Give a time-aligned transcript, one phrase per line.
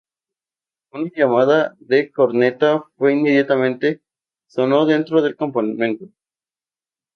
[0.93, 4.01] Una llamada de corneta fue inmediatamente
[4.47, 6.07] sonó dentro del campamento.